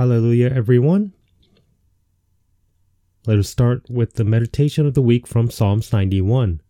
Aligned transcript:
Hallelujah, 0.00 0.46
everyone. 0.46 1.12
Let 3.26 3.38
us 3.38 3.50
start 3.50 3.90
with 3.90 4.14
the 4.14 4.24
meditation 4.24 4.86
of 4.86 4.94
the 4.94 5.02
week 5.02 5.26
from 5.26 5.50
Psalms 5.50 5.92
91. 5.92 6.62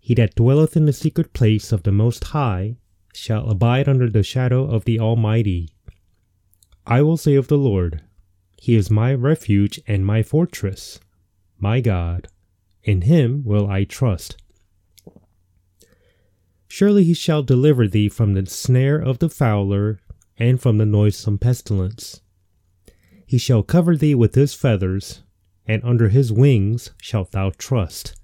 He 0.00 0.12
that 0.14 0.34
dwelleth 0.34 0.76
in 0.76 0.86
the 0.86 0.92
secret 0.92 1.32
place 1.32 1.70
of 1.70 1.84
the 1.84 1.92
Most 1.92 2.24
High 2.24 2.78
shall 3.14 3.48
abide 3.48 3.88
under 3.88 4.10
the 4.10 4.24
shadow 4.24 4.64
of 4.64 4.86
the 4.86 4.98
Almighty. 4.98 5.68
I 6.84 7.02
will 7.02 7.16
say 7.16 7.36
of 7.36 7.46
the 7.46 7.56
Lord, 7.56 8.02
He 8.56 8.74
is 8.74 8.90
my 8.90 9.14
refuge 9.14 9.80
and 9.86 10.04
my 10.04 10.24
fortress, 10.24 10.98
my 11.60 11.80
God. 11.80 12.26
In 12.82 13.02
him 13.02 13.44
will 13.44 13.70
I 13.70 13.84
trust. 13.84 14.36
Surely 16.66 17.04
he 17.04 17.14
shall 17.14 17.44
deliver 17.44 17.86
thee 17.86 18.08
from 18.08 18.34
the 18.34 18.46
snare 18.46 18.98
of 18.98 19.20
the 19.20 19.30
fowler 19.30 20.00
and 20.38 20.60
from 20.60 20.78
the 20.78 20.86
noisome 20.86 21.38
pestilence. 21.38 22.20
He 23.26 23.38
shall 23.38 23.62
cover 23.62 23.96
thee 23.96 24.14
with 24.14 24.34
his 24.34 24.54
feathers, 24.54 25.22
and 25.66 25.82
under 25.84 26.08
his 26.08 26.32
wings 26.32 26.92
shalt 27.02 27.32
thou 27.32 27.50
trust. 27.58 28.14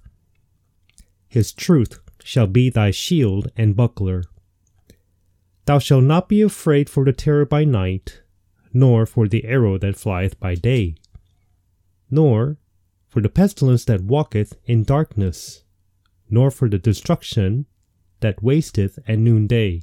His 1.28 1.52
truth 1.52 1.98
shall 2.22 2.46
be 2.46 2.70
thy 2.70 2.90
shield 2.90 3.50
and 3.56 3.76
buckler. 3.76 4.24
Thou 5.66 5.78
shalt 5.78 6.04
not 6.04 6.28
be 6.28 6.40
afraid 6.40 6.88
for 6.88 7.04
the 7.04 7.12
terror 7.12 7.44
by 7.44 7.64
night, 7.64 8.22
nor 8.72 9.06
for 9.06 9.28
the 9.28 9.44
arrow 9.44 9.78
that 9.78 9.96
flieth 9.96 10.38
by 10.38 10.54
day, 10.54 10.96
nor 12.10 12.58
for 13.08 13.20
the 13.20 13.28
pestilence 13.28 13.84
that 13.84 14.02
walketh 14.02 14.56
in 14.64 14.84
darkness, 14.84 15.64
nor 16.30 16.50
for 16.50 16.68
the 16.68 16.78
destruction 16.78 17.66
that 18.20 18.42
wasteth 18.42 18.98
at 19.06 19.18
noonday. 19.18 19.82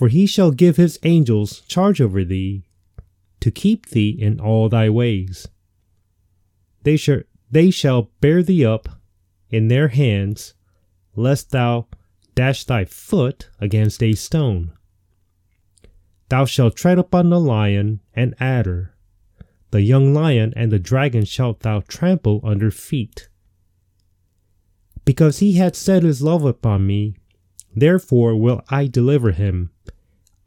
For 0.00 0.08
he 0.08 0.24
shall 0.24 0.50
give 0.50 0.78
his 0.78 0.98
angels 1.02 1.60
charge 1.68 2.00
over 2.00 2.24
thee, 2.24 2.64
to 3.40 3.50
keep 3.50 3.90
thee 3.90 4.08
in 4.08 4.40
all 4.40 4.70
thy 4.70 4.88
ways. 4.88 5.46
They 6.84 6.96
shall, 6.96 7.20
they 7.50 7.70
shall 7.70 8.10
bear 8.22 8.42
thee 8.42 8.64
up 8.64 8.88
in 9.50 9.68
their 9.68 9.88
hands, 9.88 10.54
lest 11.14 11.50
thou 11.50 11.86
dash 12.34 12.64
thy 12.64 12.86
foot 12.86 13.50
against 13.60 14.02
a 14.02 14.14
stone. 14.14 14.72
Thou 16.30 16.46
shalt 16.46 16.76
tread 16.76 16.98
upon 16.98 17.28
the 17.28 17.38
lion 17.38 18.00
and 18.14 18.34
adder, 18.40 18.94
the 19.70 19.82
young 19.82 20.14
lion 20.14 20.54
and 20.56 20.72
the 20.72 20.78
dragon 20.78 21.26
shalt 21.26 21.60
thou 21.60 21.80
trample 21.80 22.40
under 22.42 22.70
feet. 22.70 23.28
Because 25.04 25.40
he 25.40 25.58
hath 25.58 25.76
set 25.76 26.04
his 26.04 26.22
love 26.22 26.46
upon 26.46 26.86
me, 26.86 27.16
therefore 27.76 28.34
will 28.34 28.62
I 28.70 28.86
deliver 28.86 29.32
him. 29.32 29.72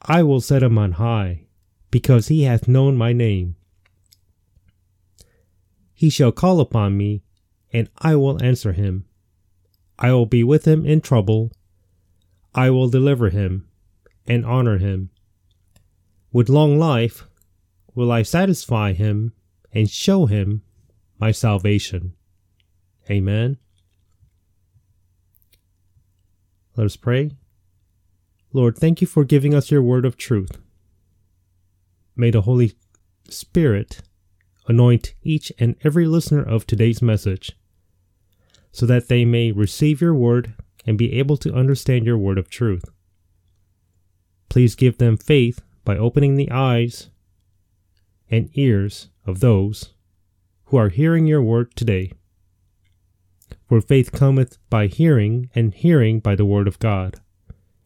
I 0.06 0.24
will 0.24 0.42
set 0.42 0.64
him 0.64 0.78
on 0.78 0.94
high, 0.94 1.46
because 1.92 2.28
he 2.28 2.44
hath 2.44 2.68
known 2.68 2.98
my 2.98 3.14
name. 3.14 3.56
He 5.94 6.10
shall 6.10 6.32
call 6.32 6.60
upon 6.60 6.98
me, 6.98 7.24
and 7.72 7.90
I 7.98 8.16
will 8.16 8.44
answer 8.44 8.74
him. 8.74 9.06
I 9.98 10.12
will 10.12 10.26
be 10.26 10.44
with 10.44 10.66
him 10.66 10.86
in 10.86 11.02
trouble. 11.02 11.52
I 12.54 12.70
will 12.70 12.90
deliver 12.90 13.30
him 13.30 13.68
and 14.28 14.46
honor 14.46 14.78
him. 14.78 15.10
With 16.32 16.50
long 16.50 16.78
life 16.78 17.26
will 17.96 18.12
I 18.12 18.24
satisfy 18.24 18.94
him 18.94 19.34
and 19.72 19.90
show 19.90 20.26
him 20.26 20.64
my 21.20 21.32
salvation. 21.32 22.14
Amen. 23.10 23.58
Let 26.76 26.86
us 26.86 26.96
pray. 26.96 27.32
Lord, 28.56 28.78
thank 28.78 29.02
you 29.02 29.08
for 29.08 29.24
giving 29.24 29.56
us 29.56 29.72
your 29.72 29.82
word 29.82 30.06
of 30.06 30.16
truth. 30.16 30.60
May 32.16 32.30
the 32.30 32.42
Holy 32.42 32.74
Spirit 33.28 34.04
anoint 34.68 35.16
each 35.24 35.52
and 35.58 35.76
every 35.84 36.06
listener 36.06 36.44
of 36.44 36.68
today's 36.68 37.02
message 37.02 37.58
so 38.72 38.86
that 38.86 39.08
they 39.08 39.26
may 39.26 39.52
receive 39.52 40.02
your 40.02 40.14
word 40.14 40.54
and 40.86 40.98
be 40.98 41.14
able 41.14 41.38
to 41.38 41.54
understand 41.54 42.06
your 42.06 42.18
word 42.18 42.38
of 42.38 42.50
truth. 42.50 42.86
Please 44.50 44.76
give 44.76 45.00
them 45.00 45.18
faith 45.18 45.62
by 45.84 45.98
opening 45.98 46.36
the 46.36 46.52
eyes 46.52 47.10
and 48.30 48.50
ears 48.54 49.10
of 49.26 49.40
those 49.40 49.94
who 50.66 50.78
are 50.78 50.90
hearing 50.90 51.26
your 51.26 51.42
word 51.42 51.76
today. 51.76 52.12
For 53.68 53.82
faith 53.82 54.12
cometh 54.12 54.60
by 54.70 54.88
hearing, 54.88 55.50
and 55.56 55.74
hearing 55.74 56.20
by 56.20 56.36
the 56.36 56.46
word 56.46 56.68
of 56.68 56.78
God. 56.78 57.20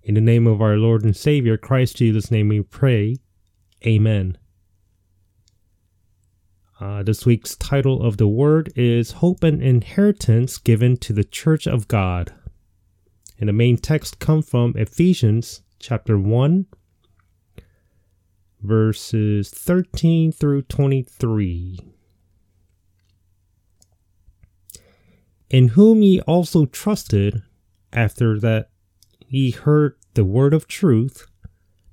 In 0.08 0.14
the 0.14 0.22
name 0.22 0.48
of 0.48 0.62
our 0.62 0.78
Lord 0.78 1.04
and 1.04 1.14
Savior, 1.14 1.58
Christ 1.58 1.98
Jesus' 1.98 2.32
name 2.32 2.48
we 2.48 2.62
pray. 2.62 3.18
Amen. 3.86 4.38
Uh, 6.80 7.04
this 7.04 7.26
week's 7.26 7.58
title 7.58 8.02
of 8.02 8.16
the 8.16 8.26
word 8.26 8.72
is 8.78 9.12
Hope 9.20 9.44
and 9.44 9.62
Inheritance 9.62 10.60
Given 10.60 10.96
to 10.96 11.12
the 11.12 11.26
Church 11.26 11.68
of 11.68 11.90
God. 11.90 12.34
And 13.38 13.50
the 13.50 13.54
main 13.54 13.76
text 13.76 14.20
comes 14.20 14.50
from 14.50 14.78
Ephesians 14.78 15.64
chapter 15.78 16.18
1, 16.18 16.68
verses 18.62 19.50
13 19.50 20.32
through 20.32 20.62
23. 20.62 21.80
In 25.50 25.68
whom 25.68 26.02
ye 26.02 26.22
also 26.22 26.66
trusted, 26.66 27.44
after 27.92 28.40
that 28.40 28.70
ye 29.30 29.52
heard 29.52 29.97
the 30.18 30.26
word 30.26 30.54
of 30.54 30.68
truth, 30.68 31.28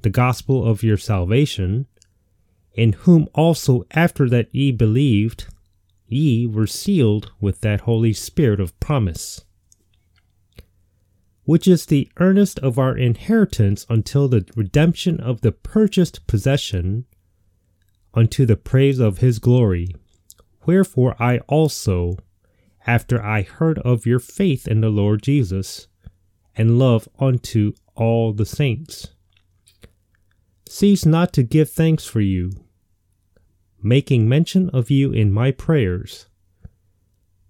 the 0.03 0.11
gospel 0.11 0.67
of 0.67 0.83
your 0.83 0.97
salvation, 0.97 1.87
in 2.73 2.95
whom 3.05 3.29
also 3.35 3.85
after 3.93 4.29
that 4.29 4.53
ye 4.53 4.73
believed, 4.73 5.47
ye 6.09 6.45
were 6.45 6.67
sealed 6.67 7.31
with 7.41 7.61
that 7.61 7.83
Holy 7.83 8.13
Spirit 8.13 8.59
of 8.59 8.79
promise 8.81 9.45
which 11.45 11.69
is 11.69 11.87
the 11.87 12.11
earnest 12.19 12.59
of 12.61 12.79
our 12.79 12.97
inheritance 12.97 13.87
until 13.89 14.29
the 14.29 14.47
redemption 14.57 15.21
of 15.21 15.43
the 15.43 15.53
purchased 15.53 16.27
possession, 16.27 17.05
unto 18.15 18.47
the 18.47 18.57
praise 18.57 18.99
of 18.99 19.19
his 19.19 19.39
glory. 19.39 19.89
Wherefore 20.67 21.15
I 21.19 21.39
also, 21.41 22.17
after 22.87 23.23
I 23.23 23.43
heard 23.43 23.79
of 23.81 24.07
your 24.07 24.21
faith 24.21 24.67
in 24.67 24.81
the 24.81 24.89
Lord 24.89 25.23
Jesus, 25.23 25.87
and 26.57 26.79
love 26.79 27.09
unto 27.19 27.73
all 27.97 28.33
the 28.33 28.47
saints, 28.47 29.09
cease 30.69 31.07
not 31.07 31.33
to 31.33 31.43
give 31.43 31.71
thanks 31.71 32.07
for 32.07 32.21
you, 32.21 32.51
making 33.83 34.29
mention 34.29 34.71
of 34.71 34.91
you 34.91 35.13
in 35.13 35.33
my 35.33 35.51
prayers, 35.51 36.27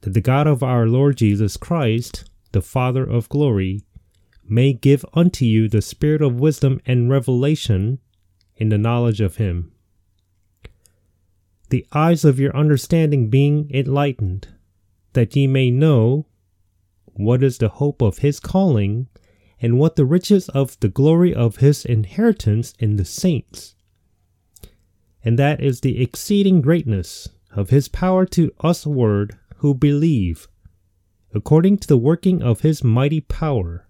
that 0.03 0.15
the 0.15 0.21
God 0.21 0.47
of 0.47 0.63
our 0.63 0.87
Lord 0.87 1.17
Jesus 1.17 1.57
Christ, 1.57 2.29
the 2.53 2.61
Father 2.61 3.05
of 3.05 3.29
glory, 3.29 3.85
may 4.47 4.73
give 4.73 5.05
unto 5.15 5.45
you 5.45 5.69
the 5.69 5.81
spirit 5.81 6.21
of 6.21 6.41
wisdom 6.41 6.81
and 6.85 7.09
revelation 7.09 7.99
in 8.57 8.69
the 8.69 8.79
knowledge 8.79 9.21
of 9.21 9.37
him. 9.37 9.73
The 11.71 11.87
eyes 11.93 12.25
of 12.25 12.39
your 12.39 12.55
understanding 12.55 13.31
being 13.31 13.71
enlightened, 13.73 14.49
that 15.15 15.35
ye 15.35 15.47
may 15.47 15.71
know 15.71 16.27
what 17.15 17.43
is 17.43 17.59
the 17.59 17.69
hope 17.69 18.03
of 18.03 18.19
his 18.19 18.39
calling, 18.39 19.09
and 19.61 19.79
what 19.79 19.97
the 19.97 20.05
riches 20.05 20.49
of 20.51 20.79
the 20.81 20.89
glory 20.89 21.35
of 21.35 21.57
his 21.57 21.85
inheritance 21.85 22.75
in 22.79 22.97
the 22.97 23.05
saints. 23.05 23.75
And 25.25 25.39
that 25.39 25.61
is 25.61 25.81
the 25.81 26.03
exceeding 26.03 26.61
greatness 26.61 27.29
of 27.55 27.71
his 27.71 27.89
power 27.89 28.27
to 28.27 28.53
us 28.61 28.87
word 28.87 29.39
who 29.57 29.75
believe 29.75 30.49
according 31.35 31.77
to 31.79 31.89
the 31.89 31.99
working 31.99 32.43
of 32.43 32.61
his 32.61 32.85
mighty 32.85 33.21
power, 33.21 33.89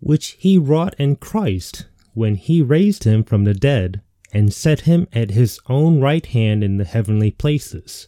which 0.00 0.36
he 0.38 0.58
wrought 0.58 0.94
in 0.98 1.16
Christ 1.16 1.86
when 2.12 2.34
he 2.34 2.60
raised 2.60 3.04
him 3.04 3.24
from 3.24 3.44
the 3.44 3.54
dead 3.54 4.02
and 4.32 4.52
set 4.52 4.80
him 4.80 5.08
at 5.12 5.30
his 5.30 5.58
own 5.68 6.00
right 6.00 6.26
hand 6.26 6.62
in 6.62 6.76
the 6.76 6.84
heavenly 6.84 7.30
places, 7.30 8.06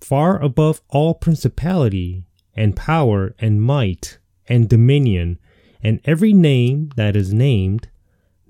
far 0.00 0.42
above 0.42 0.80
all 0.88 1.14
principality 1.14 2.24
and 2.54 2.74
power 2.74 3.34
and 3.38 3.62
might 3.62 4.18
and 4.50 4.68
dominion 4.68 5.38
and 5.82 6.00
every 6.04 6.34
name 6.34 6.90
that 6.96 7.16
is 7.16 7.32
named, 7.32 7.88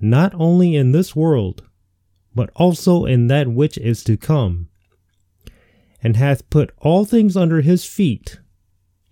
not 0.00 0.34
only 0.34 0.74
in 0.74 0.90
this 0.90 1.14
world, 1.14 1.62
but 2.34 2.50
also 2.56 3.04
in 3.04 3.28
that 3.28 3.46
which 3.46 3.78
is 3.78 4.02
to 4.02 4.16
come, 4.16 4.68
and 6.02 6.16
hath 6.16 6.48
put 6.50 6.72
all 6.78 7.04
things 7.04 7.36
under 7.36 7.60
his 7.60 7.84
feet, 7.84 8.40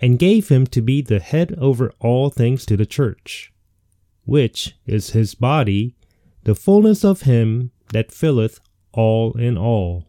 and 0.00 0.18
gave 0.18 0.48
him 0.48 0.66
to 0.66 0.80
be 0.80 1.02
the 1.02 1.20
head 1.20 1.54
over 1.58 1.92
all 2.00 2.30
things 2.30 2.64
to 2.66 2.76
the 2.76 2.86
church, 2.86 3.52
which 4.24 4.74
is 4.86 5.10
his 5.10 5.34
body, 5.34 5.94
the 6.44 6.54
fullness 6.54 7.04
of 7.04 7.22
him 7.22 7.70
that 7.92 8.12
filleth 8.12 8.60
all 8.92 9.32
in 9.38 9.56
all. 9.56 10.08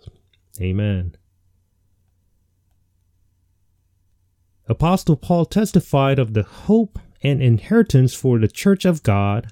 Amen. 0.62 1.16
Apostle 4.70 5.16
Paul 5.16 5.46
testified 5.46 6.20
of 6.20 6.34
the 6.34 6.44
hope 6.44 7.00
and 7.24 7.42
inheritance 7.42 8.14
for 8.14 8.38
the 8.38 8.48
church 8.48 8.86
of 8.86 9.02
God 9.02 9.48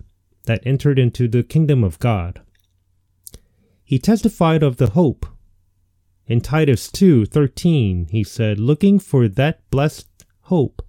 that 0.45 0.65
entered 0.65 0.99
into 0.99 1.27
the 1.27 1.41
kingdom 1.41 1.83
of 1.83 1.97
God. 1.97 2.39
He 3.83 3.97
testified 3.97 4.61
of 4.61 4.77
the 4.77 4.91
hope. 4.91 5.25
In 6.27 6.39
Titus 6.39 6.91
2:13 6.91 8.09
he 8.11 8.23
said, 8.23 8.59
"Looking 8.59 8.99
for 8.99 9.27
that 9.27 9.67
blessed 9.71 10.07
hope 10.41 10.85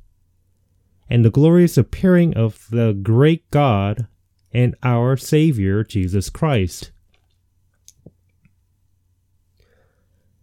and 1.09 1.25
the 1.25 1.31
glorious 1.31 1.79
appearing 1.79 2.35
of 2.35 2.69
the 2.71 2.93
great 2.93 3.51
God 3.51 4.09
and 4.53 4.75
our 4.83 5.17
Savior 5.17 5.83
Jesus 5.85 6.29
Christ." 6.29 6.93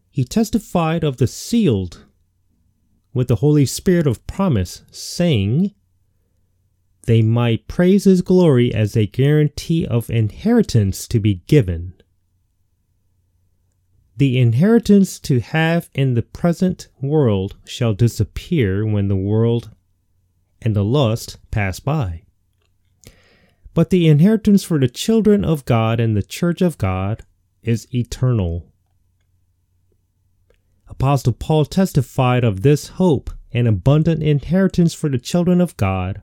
He 0.09 0.23
testified 0.23 1.03
of 1.03 1.17
the 1.17 1.27
sealed 1.27 2.05
with 3.15 3.29
the 3.29 3.37
Holy 3.37 3.65
Spirit 3.65 4.05
of 4.05 4.27
promise, 4.27 4.83
saying, 4.91 5.73
They 7.07 7.21
might 7.23 7.67
praise 7.67 8.03
His 8.03 8.21
glory 8.21 8.71
as 8.75 8.95
a 8.95 9.07
guarantee 9.07 9.87
of 9.87 10.09
inheritance 10.09 11.07
to 11.07 11.19
be 11.21 11.41
given. 11.47 11.93
The 14.17 14.37
inheritance 14.37 15.17
to 15.21 15.39
have 15.39 15.89
in 15.93 16.13
the 16.13 16.21
present 16.21 16.89
world 17.01 17.55
shall 17.65 17.93
disappear 17.93 18.85
when 18.85 19.07
the 19.07 19.15
world 19.15 19.71
and 20.61 20.75
the 20.75 20.83
lust 20.83 21.37
pass 21.51 21.79
by. 21.79 22.23
But 23.73 23.91
the 23.91 24.07
inheritance 24.07 24.63
for 24.63 24.77
the 24.77 24.87
children 24.89 25.45
of 25.45 25.63
God 25.63 26.01
and 26.01 26.17
the 26.17 26.23
church 26.23 26.61
of 26.61 26.77
God 26.77 27.23
is 27.63 27.87
eternal. 27.93 28.73
Apostle 30.95 31.33
Paul 31.33 31.65
testified 31.65 32.45
of 32.45 32.61
this 32.61 32.87
hope 32.87 33.29
and 33.51 33.67
abundant 33.67 34.23
inheritance 34.23 34.93
for 34.93 35.09
the 35.09 35.17
children 35.17 35.59
of 35.59 35.75
God, 35.75 36.21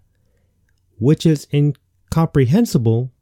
which 0.98 1.26
is 1.26 1.46
incomprehensible 1.52 3.12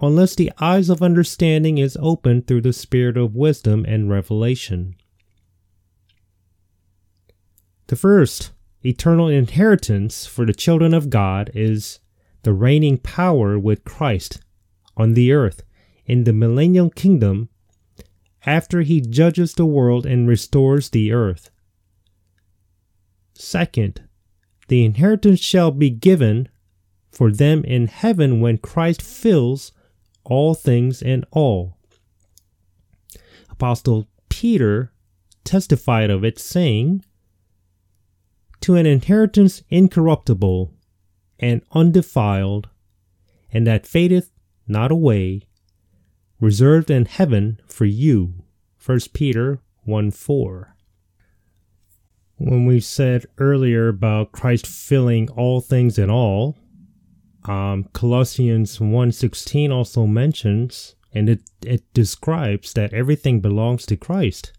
unless 0.00 0.36
the 0.36 0.52
eyes 0.60 0.88
of 0.88 1.02
understanding 1.02 1.78
is 1.78 1.98
opened 2.00 2.46
through 2.46 2.60
the 2.60 2.72
spirit 2.72 3.16
of 3.16 3.34
wisdom 3.34 3.84
and 3.88 4.08
revelation. 4.08 4.94
The 7.88 7.96
first 7.96 8.52
eternal 8.84 9.26
inheritance 9.26 10.26
for 10.26 10.46
the 10.46 10.54
children 10.54 10.94
of 10.94 11.10
God 11.10 11.50
is 11.54 11.98
the 12.44 12.52
reigning 12.52 12.98
power 12.98 13.58
with 13.58 13.84
Christ 13.84 14.40
on 14.96 15.14
the 15.14 15.32
earth 15.32 15.64
in 16.04 16.22
the 16.22 16.32
millennial 16.32 16.90
kingdom 16.90 17.48
after 18.46 18.82
he 18.82 19.00
judges 19.00 19.54
the 19.54 19.66
world 19.66 20.06
and 20.06 20.28
restores 20.28 20.90
the 20.90 21.12
earth. 21.12 21.50
Second, 23.34 24.02
the 24.68 24.84
inheritance 24.84 25.40
shall 25.40 25.70
be 25.70 25.90
given 25.90 26.48
for 27.10 27.30
them 27.30 27.64
in 27.64 27.88
heaven 27.88 28.40
when 28.40 28.58
Christ 28.58 29.02
fills 29.02 29.72
all 30.24 30.54
things 30.54 31.02
in 31.02 31.24
all. 31.30 31.76
Apostle 33.50 34.08
Peter 34.28 34.92
testified 35.44 36.10
of 36.10 36.24
it, 36.24 36.38
saying, 36.38 37.04
To 38.60 38.74
an 38.74 38.86
inheritance 38.86 39.62
incorruptible 39.70 40.74
and 41.38 41.62
undefiled, 41.72 42.68
and 43.50 43.66
that 43.66 43.86
fadeth 43.86 44.30
not 44.66 44.90
away, 44.90 45.42
reserved 46.40 46.90
in 46.90 47.06
heaven 47.06 47.60
for 47.66 47.84
you. 47.84 48.34
1 48.84 49.00
Peter 49.12 49.60
1 49.84 50.10
4. 50.10 50.76
When 52.38 52.66
we 52.66 52.80
said 52.80 53.26
earlier 53.38 53.88
about 53.88 54.32
Christ 54.32 54.66
filling 54.66 55.30
all 55.30 55.60
things 55.60 55.98
in 55.98 56.10
all, 56.10 56.56
um, 57.44 57.84
Colossians 57.92 58.78
1.16 58.78 59.72
also 59.72 60.06
mentions, 60.06 60.96
and 61.14 61.30
it, 61.30 61.40
it 61.64 61.82
describes 61.94 62.74
that 62.74 62.92
everything 62.92 63.40
belongs 63.40 63.86
to 63.86 63.96
Christ. 63.96 64.52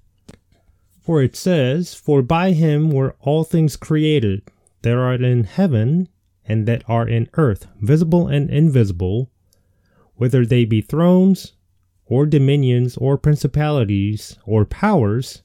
For 0.99 1.21
it 1.21 1.35
says, 1.35 1.93
For 1.93 2.21
by 2.21 2.53
him 2.53 2.89
were 2.89 3.15
all 3.19 3.43
things 3.43 3.75
created, 3.75 4.41
that 4.81 4.93
are 4.93 5.13
in 5.13 5.43
heaven 5.43 6.09
and 6.45 6.65
that 6.67 6.83
are 6.87 7.07
in 7.07 7.29
earth, 7.33 7.67
visible 7.79 8.27
and 8.27 8.49
invisible, 8.49 9.29
whether 10.15 10.45
they 10.45 10.65
be 10.65 10.81
thrones, 10.81 11.53
or 12.07 12.25
dominions, 12.25 12.97
or 12.97 13.17
principalities, 13.17 14.37
or 14.45 14.65
powers, 14.65 15.41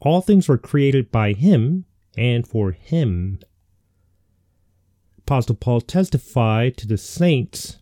all 0.00 0.20
things 0.20 0.48
were 0.48 0.58
created 0.58 1.10
by 1.10 1.32
him 1.32 1.84
and 2.16 2.46
for 2.46 2.72
him. 2.72 3.38
Apostle 5.18 5.54
Paul 5.54 5.80
testified 5.80 6.76
to 6.76 6.86
the 6.86 6.98
saints 6.98 7.78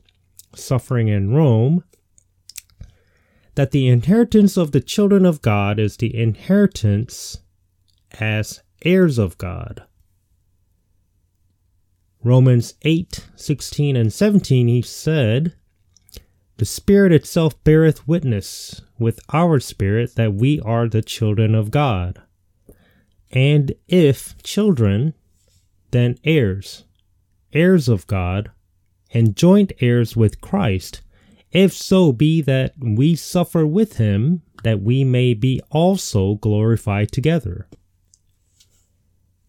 suffering 0.55 1.09
in 1.09 1.33
Rome 1.33 1.85
that 3.55 3.73
the 3.73 3.89
inheritance 3.89 4.57
of 4.57 4.73
the 4.73 4.81
children 4.81 5.25
of 5.25 5.43
God 5.43 5.79
is 5.79 5.97
the 5.97 6.15
inheritance 6.15 7.39
as 8.19 8.63
heirs 8.85 9.19
of 9.19 9.39
God. 9.39 9.85
Romans 12.23 12.75
8 12.83 13.29
16 13.35 13.97
and 13.97 14.13
17, 14.13 14.69
he 14.69 14.83
said, 14.83 15.55
The 16.61 16.67
Spirit 16.67 17.11
itself 17.11 17.55
beareth 17.65 18.07
witness 18.07 18.83
with 18.99 19.19
our 19.33 19.61
spirit 19.61 20.17
that 20.17 20.35
we 20.35 20.61
are 20.61 20.91
the 20.91 21.01
children 21.01 21.55
of 21.55 21.71
God. 21.71 22.21
And 23.31 23.73
if 23.89 24.37
children, 24.43 25.15
then 25.91 26.19
heirs 26.23 26.85
heirs 27.55 27.89
of 27.89 28.07
God, 28.07 28.51
and 29.15 29.35
joint 29.35 29.73
heirs 29.81 30.17
with 30.17 30.43
Christ, 30.43 31.01
if 31.51 31.73
so 31.73 32.13
be 32.13 32.43
that 32.43 32.75
we 32.79 33.17
suffer 33.17 33.67
with 33.67 33.97
him, 33.97 34.43
that 34.63 34.83
we 34.83 35.03
may 35.03 35.33
be 35.33 35.63
also 35.71 36.35
glorified 36.35 37.11
together. 37.11 37.69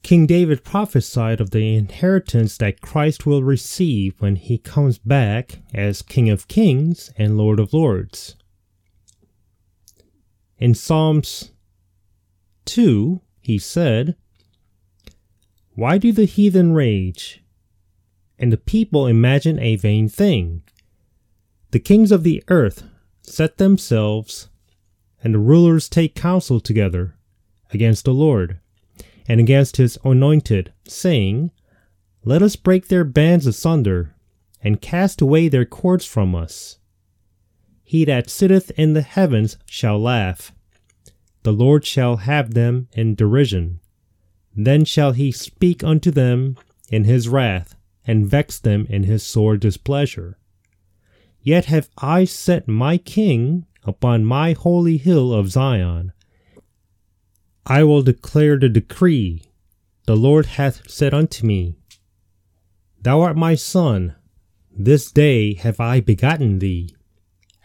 King 0.03 0.25
David 0.25 0.63
prophesied 0.63 1.39
of 1.39 1.51
the 1.51 1.75
inheritance 1.75 2.57
that 2.57 2.81
Christ 2.81 3.25
will 3.25 3.43
receive 3.43 4.19
when 4.19 4.35
he 4.35 4.57
comes 4.57 4.97
back 4.97 5.59
as 5.73 6.01
King 6.01 6.29
of 6.29 6.47
Kings 6.47 7.11
and 7.17 7.37
Lord 7.37 7.59
of 7.59 7.73
Lords. 7.73 8.35
In 10.57 10.73
Psalms 10.73 11.51
2, 12.65 13.21
he 13.39 13.57
said, 13.57 14.15
Why 15.75 15.97
do 15.97 16.11
the 16.11 16.25
heathen 16.25 16.73
rage 16.73 17.41
and 18.41 18.51
the 18.51 18.57
people 18.57 19.05
imagine 19.05 19.59
a 19.59 19.75
vain 19.75 20.09
thing. 20.09 20.63
The 21.69 21.79
kings 21.79 22.11
of 22.11 22.23
the 22.23 22.43
earth 22.47 22.83
set 23.21 23.59
themselves, 23.59 24.49
and 25.23 25.35
the 25.35 25.39
rulers 25.39 25.87
take 25.87 26.15
counsel 26.15 26.59
together 26.59 27.15
against 27.69 28.03
the 28.03 28.15
Lord 28.15 28.59
and 29.27 29.39
against 29.39 29.77
his 29.77 29.97
anointed, 30.03 30.73
saying, 30.87 31.51
Let 32.23 32.41
us 32.41 32.55
break 32.55 32.87
their 32.87 33.03
bands 33.03 33.45
asunder, 33.47 34.15
and 34.63 34.81
cast 34.81 35.21
away 35.21 35.47
their 35.47 35.65
cords 35.65 36.05
from 36.05 36.35
us. 36.35 36.77
He 37.83 38.05
that 38.05 38.29
sitteth 38.29 38.71
in 38.71 38.93
the 38.93 39.01
heavens 39.01 39.57
shall 39.65 39.99
laugh. 39.99 40.53
The 41.43 41.51
Lord 41.51 41.85
shall 41.85 42.17
have 42.17 42.53
them 42.53 42.87
in 42.93 43.15
derision. 43.15 43.79
Then 44.55 44.85
shall 44.85 45.11
he 45.13 45.31
speak 45.31 45.83
unto 45.83 46.11
them 46.11 46.57
in 46.89 47.05
his 47.05 47.27
wrath 47.27 47.75
and 48.05 48.27
vex 48.27 48.59
them 48.59 48.85
in 48.89 49.03
his 49.03 49.23
sore 49.23 49.57
displeasure. 49.57 50.37
Yet 51.41 51.65
have 51.65 51.89
I 51.97 52.25
set 52.25 52.67
my 52.67 52.97
king 52.97 53.65
upon 53.83 54.25
my 54.25 54.53
holy 54.53 54.97
hill 54.97 55.33
of 55.33 55.49
Zion. 55.49 56.13
I 57.65 57.83
will 57.83 58.01
declare 58.01 58.57
the 58.57 58.69
decree. 58.69 59.43
The 60.05 60.15
Lord 60.15 60.45
hath 60.47 60.89
said 60.89 61.13
unto 61.13 61.45
me, 61.45 61.75
Thou 63.01 63.21
art 63.21 63.37
my 63.37 63.55
son, 63.55 64.15
this 64.75 65.11
day 65.11 65.53
have 65.55 65.79
I 65.79 65.99
begotten 65.99 66.59
thee. 66.59 66.95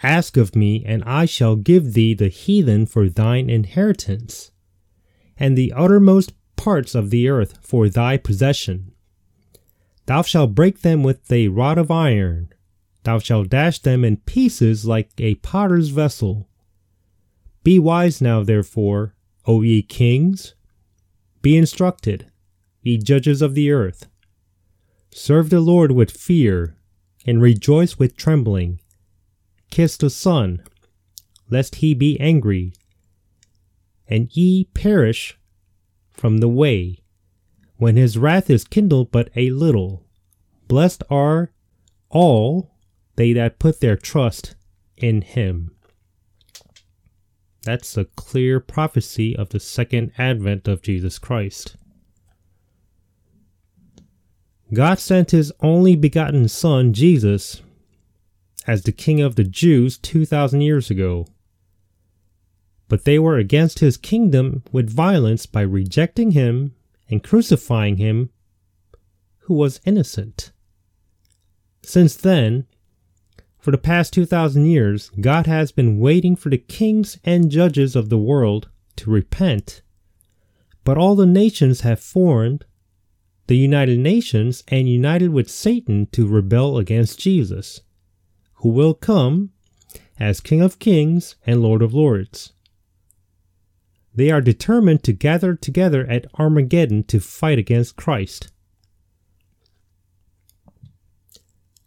Ask 0.03 0.37
of 0.37 0.55
me, 0.55 0.85
and 0.85 1.03
I 1.05 1.25
shall 1.25 1.57
give 1.57 1.95
thee 1.95 2.15
the 2.15 2.29
heathen 2.29 2.87
for 2.87 3.09
thine 3.09 3.49
inheritance, 3.49 4.51
and 5.39 5.57
the 5.57 5.73
uttermost 5.73 6.35
parts 6.57 6.95
of 6.95 7.11
the 7.11 7.29
earth 7.29 7.59
for 7.63 7.89
thy 7.89 8.17
possession. 8.17 8.93
Thou 10.07 10.23
shalt 10.23 10.55
break 10.55 10.83
them 10.83 11.03
with 11.03 11.31
a 11.33 11.49
rod 11.49 11.79
of 11.79 11.91
iron. 11.91 12.53
Thou 13.03 13.19
shalt 13.19 13.49
dash 13.49 13.79
them 13.79 14.05
in 14.05 14.19
pieces 14.19 14.87
like 14.87 15.11
a 15.19 15.37
potter's 15.37 15.89
vessel. 15.89 16.49
Be 17.65 17.79
wise 17.79 18.21
now, 18.21 18.43
therefore, 18.43 19.16
O 19.47 19.63
ye 19.63 19.83
kings. 19.83 20.55
Be 21.43 21.57
instructed, 21.57 22.27
ye 22.83 22.99
judges 22.99 23.41
of 23.43 23.55
the 23.55 23.71
earth. 23.71 24.09
Serve 25.13 25.51
the 25.51 25.61
Lord 25.61 25.93
with 25.93 26.11
fear, 26.11 26.77
and 27.25 27.41
rejoice 27.41 27.99
with 27.99 28.17
trembling. 28.17 28.81
Kiss 29.71 29.97
the 29.97 30.11
Son, 30.11 30.63
lest 31.51 31.77
he 31.77 31.95
be 31.95 32.19
angry, 32.19 32.73
and 34.09 34.35
ye 34.37 34.65
perish 34.75 35.39
from 36.11 36.39
the 36.39 36.49
way, 36.49 36.99
when 37.77 37.97
his 37.97 38.19
wrath 38.19 38.51
is 38.51 38.65
kindled 38.65 39.13
but 39.13 39.31
a 39.37 39.51
little. 39.51 40.03
Blessed 40.67 41.03
are 41.11 41.53
all 42.09 42.73
they 43.17 43.33
that 43.33 43.59
put 43.59 43.81
their 43.81 43.97
trust 43.97 44.57
in 44.97 45.23
him. 45.23 45.76
That's 47.67 47.97
a 47.97 48.05
clear 48.05 48.61
prophecy 48.61 49.35
of 49.35 49.49
the 49.49 49.59
second 49.59 50.13
advent 50.17 50.69
of 50.69 50.83
Jesus 50.83 51.19
Christ. 51.19 51.75
God 54.73 55.01
sent 55.01 55.33
his 55.33 55.53
only 55.61 55.97
begotten 55.97 56.47
Son, 56.49 56.93
Jesus, 56.93 57.63
as 58.69 58.83
the 58.83 58.93
King 58.93 59.21
of 59.21 59.35
the 59.35 59.43
Jews 59.43 59.99
2,000 59.99 60.61
years 60.61 60.91
ago. 60.91 61.27
But 62.87 63.05
they 63.05 63.19
were 63.19 63.37
against 63.37 63.81
his 63.81 63.97
kingdom 63.97 64.63
with 64.71 64.89
violence 64.89 65.45
by 65.47 65.63
rejecting 65.63 66.31
him 66.31 66.73
and 67.11 67.25
crucifying 67.25 67.97
him 67.97 68.31
who 69.39 69.55
was 69.55 69.81
innocent. 69.85 70.53
Since 71.83 72.15
then, 72.15 72.69
for 73.67 73.73
the 73.73 73.79
past 73.79 74.13
2,000 74.13 74.67
years, 74.67 75.11
God 75.21 75.49
has 75.49 75.73
been 75.73 75.99
waiting 75.99 76.37
for 76.37 76.51
the 76.51 76.57
kings 76.57 77.19
and 77.25 77.51
judges 77.51 77.97
of 77.97 78.11
the 78.11 78.17
world 78.17 78.69
to 78.95 79.11
repent. 79.11 79.83
But 80.85 80.97
all 80.97 81.17
the 81.17 81.27
nations 81.27 81.81
have 81.81 81.99
formed 81.99 82.65
the 83.49 83.57
United 83.57 83.99
Nations 83.99 84.63
and 84.69 84.89
united 84.89 85.31
with 85.31 85.51
Satan 85.51 86.07
to 86.13 86.29
rebel 86.29 86.79
against 86.79 87.19
Jesus, 87.19 87.81
who 88.55 88.69
will 88.69 88.95
come 88.95 89.51
as 90.17 90.41
King 90.41 90.61
of 90.61 90.79
Kings 90.79 91.35
and 91.45 91.61
Lord 91.61 91.83
of 91.83 91.93
Lords. 91.93 92.53
They 94.15 94.31
are 94.31 94.41
determined 94.41 95.03
to 95.03 95.13
gather 95.13 95.57
together 95.57 96.07
at 96.07 96.33
Armageddon 96.39 97.03
to 97.09 97.19
fight 97.19 97.59
against 97.59 97.97
Christ. 97.97 98.53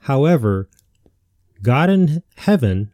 However, 0.02 0.68
God 1.62 1.90
in 1.90 2.24
heaven 2.36 2.92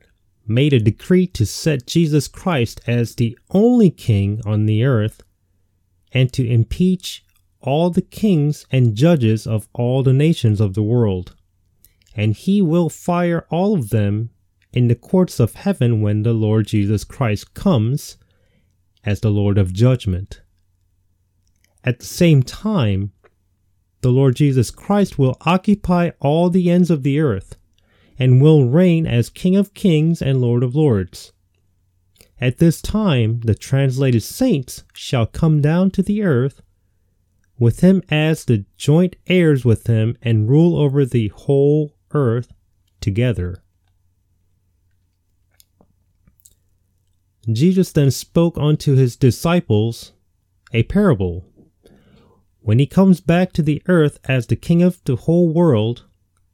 made 0.48 0.74
a 0.74 0.80
decree 0.80 1.28
to 1.28 1.46
set 1.46 1.88
Jesus 1.88 2.28
Christ 2.28 2.82
as 2.88 3.16
the 3.16 3.38
only 3.52 3.90
king 3.90 4.42
on 4.46 4.66
the 4.66 4.84
earth 4.84 5.24
and 6.12 6.32
to 6.34 6.48
impeach 6.48 7.24
all 7.62 7.90
the 7.90 8.02
kings 8.02 8.66
and 8.72 8.96
judges 8.96 9.48
of 9.48 9.68
all 9.74 10.04
the 10.04 10.14
nations 10.14 10.62
of 10.62 10.74
the 10.74 10.84
world. 10.84 11.36
And 12.16 12.34
he 12.36 12.62
will 12.62 12.90
fire 12.90 13.46
all 13.50 13.74
of 13.74 13.90
them 13.90 14.30
in 14.72 14.88
the 14.88 14.96
courts 14.96 15.40
of 15.40 15.56
heaven 15.56 16.02
when 16.02 16.24
the 16.24 16.34
Lord 16.34 16.68
Jesus 16.68 17.04
Christ 17.04 17.54
comes 17.54 18.18
as 19.04 19.20
the 19.20 19.30
Lord 19.30 19.58
of 19.58 19.74
judgment. 19.74 20.42
At 21.84 22.00
the 22.00 22.06
same 22.06 22.44
time, 22.44 23.12
the 24.02 24.10
Lord 24.12 24.36
Jesus 24.36 24.72
Christ 24.72 25.18
will 25.18 25.38
occupy 25.42 26.12
all 26.20 26.50
the 26.50 26.70
ends 26.70 26.92
of 26.92 27.04
the 27.04 27.20
earth 27.20 27.58
and 28.18 28.42
will 28.42 28.68
reign 28.68 29.06
as 29.06 29.30
King 29.30 29.56
of 29.56 29.74
kings 29.74 30.22
and 30.22 30.42
Lord 30.42 30.64
of 30.64 30.76
lords. 30.76 31.34
At 32.40 32.58
this 32.58 32.82
time, 32.82 33.42
the 33.42 33.56
translated 33.56 34.24
saints 34.24 34.84
shall 34.94 35.26
come 35.26 35.62
down 35.62 35.92
to 35.92 36.04
the 36.04 36.22
earth 36.22 36.62
with 37.58 37.80
him 37.80 38.02
as 38.10 38.46
the 38.46 38.66
joint 38.78 39.16
heirs 39.28 39.64
with 39.64 39.88
him 39.88 40.18
and 40.22 40.50
rule 40.50 40.78
over 40.78 41.06
the 41.06 41.30
whole 41.30 41.94
earth 42.12 42.54
together. 43.00 43.62
Jesus 47.50 47.92
then 47.92 48.12
spoke 48.12 48.58
unto 48.58 48.96
his 48.96 49.16
disciples 49.16 50.14
a 50.74 50.84
parable. 50.84 51.46
When 52.60 52.80
he 52.80 52.88
comes 52.88 53.22
back 53.22 53.54
to 53.54 53.62
the 53.62 53.82
earth 53.88 54.20
as 54.26 54.48
the 54.48 54.56
king 54.56 54.82
of 54.82 55.00
the 55.06 55.16
whole 55.16 55.54
world, 55.54 56.06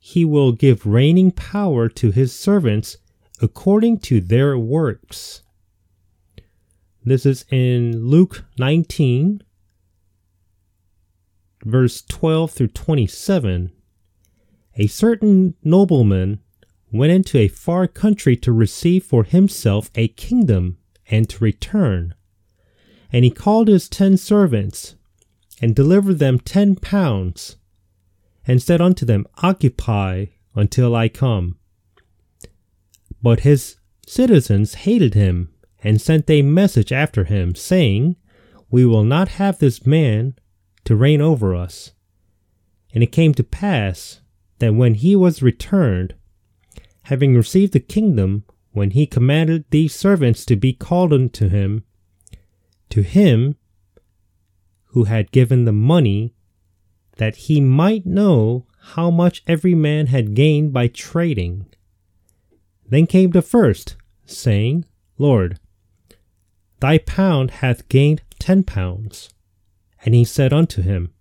he 0.04 0.26
will 0.26 0.52
give 0.52 0.88
reigning 0.88 1.30
power 1.30 1.88
to 1.88 2.10
his 2.10 2.34
servants 2.34 2.98
according 3.40 4.00
to 4.00 4.20
their 4.20 4.58
works. 4.58 5.44
This 7.06 7.24
is 7.24 7.46
in 7.52 8.08
Luke 8.08 8.44
19, 8.58 9.44
verse 11.64 12.02
12 12.02 12.52
through 12.52 12.68
27. 12.70 13.72
A 14.78 14.88
certain 14.88 15.54
nobleman 15.64 16.40
went 16.92 17.12
into 17.12 17.38
a 17.38 17.48
far 17.48 17.88
country 17.88 18.36
to 18.38 18.52
receive 18.52 19.04
for 19.04 19.24
himself 19.24 19.92
a 19.94 20.08
kingdom 20.08 20.80
and 21.12 21.30
to 21.30 21.44
return. 21.44 22.16
And 23.14 23.24
he 23.24 23.30
called 23.30 23.68
his 23.68 23.88
ten 23.88 24.18
servants, 24.18 24.96
and 25.62 25.76
delivered 25.76 26.18
them 26.18 26.40
ten 26.40 26.76
pounds, 26.76 27.58
and 28.46 28.62
said 28.62 28.82
unto 28.82 29.06
them, 29.06 29.26
Occupy 29.44 30.26
until 30.56 30.96
I 30.96 31.10
come. 31.10 31.58
But 33.22 33.42
his 33.42 33.78
citizens 34.08 34.74
hated 34.76 35.14
him, 35.14 35.54
and 35.84 36.02
sent 36.02 36.30
a 36.30 36.42
message 36.42 36.92
after 36.92 37.24
him, 37.24 37.56
saying, 37.56 38.16
We 38.70 38.86
will 38.86 39.04
not 39.04 39.30
have 39.30 39.60
this 39.60 39.86
man 39.86 40.36
to 40.86 40.96
reign 40.96 41.22
over 41.22 41.56
us. 41.56 41.92
And 42.94 43.04
it 43.04 43.12
came 43.12 43.34
to 43.36 43.44
pass 43.44 44.22
that 44.60 44.76
when 44.76 44.96
he 44.96 45.16
was 45.16 45.42
returned, 45.42 46.16
having 47.04 47.36
received 47.36 47.74
the 47.74 47.80
kingdom, 47.80 48.44
when 48.72 48.92
he 48.92 49.06
commanded 49.06 49.66
these 49.70 49.94
servants 49.94 50.46
to 50.46 50.56
be 50.56 50.74
called 50.74 51.14
unto 51.14 51.50
him, 51.50 51.84
to 52.90 53.02
him 53.02 53.56
who 54.88 55.06
had 55.06 55.32
given 55.32 55.66
the 55.66 55.72
money, 55.72 56.36
that 57.18 57.36
he 57.36 57.62
might 57.62 58.06
know 58.06 58.66
how 58.94 59.12
much 59.12 59.44
every 59.48 59.76
man 59.76 60.08
had 60.08 60.34
gained 60.34 60.74
by 60.74 60.88
trading. 60.88 61.66
Then 62.88 63.08
came 63.08 63.32
the 63.32 63.42
first, 63.42 63.96
saying, 64.26 64.86
Lord, 65.18 65.60
thy 66.80 66.98
pound 66.98 67.52
hath 67.52 67.88
gained 67.90 68.22
ten 68.40 68.64
pounds. 68.64 69.30
And 70.04 70.16
he 70.16 70.26
said 70.26 70.52
unto 70.52 70.82
him, 70.82 71.14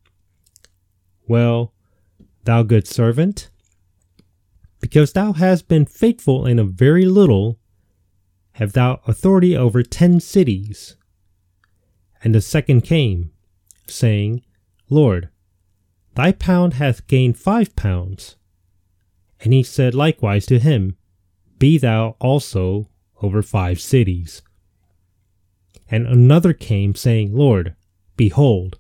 Well, 1.28 1.74
thou 2.44 2.62
good 2.62 2.88
servant, 2.88 3.50
because 4.80 5.12
thou 5.12 5.34
hast 5.34 5.68
been 5.68 5.84
faithful 5.84 6.46
in 6.46 6.58
a 6.58 6.64
very 6.64 7.04
little, 7.04 7.58
have 8.52 8.72
thou 8.72 9.00
authority 9.06 9.54
over 9.54 9.82
ten 9.82 10.18
cities. 10.18 10.96
And 12.24 12.34
the 12.34 12.40
second 12.40 12.80
came, 12.82 13.32
saying, 13.86 14.42
Lord, 14.88 15.28
thy 16.14 16.32
pound 16.32 16.74
hath 16.74 17.06
gained 17.06 17.38
five 17.38 17.74
pounds. 17.76 18.36
And 19.40 19.52
he 19.52 19.62
said 19.62 19.94
likewise 19.94 20.46
to 20.46 20.58
him, 20.58 20.96
Be 21.58 21.78
thou 21.78 22.16
also 22.20 22.88
over 23.22 23.42
five 23.42 23.80
cities. 23.80 24.42
And 25.90 26.06
another 26.06 26.52
came, 26.52 26.94
saying, 26.94 27.34
Lord, 27.34 27.74
behold, 28.16 28.78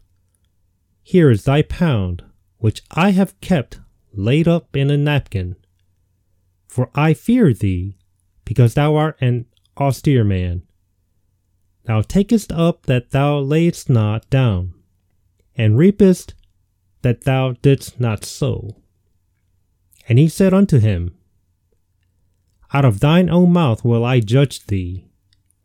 here 1.02 1.30
is 1.30 1.44
thy 1.44 1.62
pound, 1.62 2.22
which 2.58 2.82
I 2.92 3.10
have 3.10 3.40
kept 3.40 3.80
laid 4.12 4.46
up 4.46 4.76
in 4.76 4.90
a 4.90 4.96
napkin. 4.96 5.56
For 6.68 6.90
I 6.94 7.14
fear 7.14 7.52
thee, 7.52 7.96
because 8.44 8.74
thou 8.74 8.94
art 8.94 9.16
an 9.20 9.46
austere 9.76 10.24
man. 10.24 10.62
Thou 11.84 12.02
takest 12.02 12.52
up 12.52 12.86
that 12.86 13.10
thou 13.10 13.38
layest 13.38 13.90
not 13.90 14.28
down, 14.30 14.74
and 15.56 15.76
reapest 15.76 16.34
that 17.02 17.24
thou 17.24 17.52
didst 17.62 18.00
not 18.00 18.24
sow. 18.24 18.76
And 20.08 20.18
he 20.18 20.28
said 20.28 20.52
unto 20.52 20.78
him, 20.78 21.14
Out 22.72 22.84
of 22.84 23.00
thine 23.00 23.30
own 23.30 23.52
mouth 23.52 23.84
will 23.84 24.04
I 24.04 24.20
judge 24.20 24.66
thee, 24.66 25.06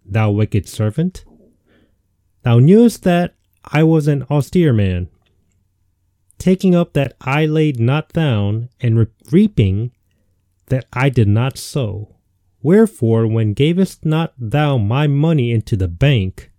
thou 0.06 0.32
wicked 0.32 0.68
servant. 0.68 1.26
Thou 2.44 2.60
knewest 2.60 3.04
that 3.04 3.36
I 3.64 3.84
was 3.84 4.08
an 4.08 4.24
austere 4.30 4.74
man, 4.74 5.10
taking 6.38 6.76
up 6.76 6.94
that 6.94 7.16
I 7.22 7.46
laid 7.46 7.80
not 7.80 8.14
down, 8.14 8.70
and 8.80 9.08
reaping 9.32 9.92
that 10.68 10.86
I 10.94 11.10
did 11.10 11.28
not 11.28 11.58
sow. 11.58 12.16
Wherefore, 12.62 13.28
when 13.28 13.54
gavest 13.54 14.06
not 14.06 14.34
thou 14.38 14.78
my 14.78 15.08
money 15.08 15.52
into 15.52 15.76
the 15.76 15.88
bank, 15.88 16.52